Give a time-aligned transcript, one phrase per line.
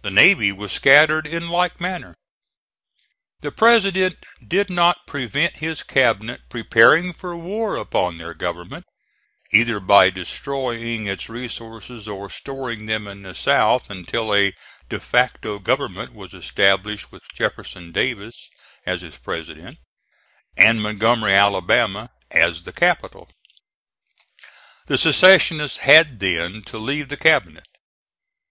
[0.00, 2.14] The navy was scattered in like manner.
[3.42, 4.16] The President
[4.48, 8.86] did not prevent his cabinet preparing for war upon their government,
[9.52, 14.54] either by destroying its resources or storing them in the South until a
[14.88, 18.48] de facto government was established with Jefferson Davis
[18.86, 19.76] as its President,
[20.56, 23.28] and Montgomery, Alabama, as the Capital.
[24.86, 27.66] The secessionists had then to leave the cabinet.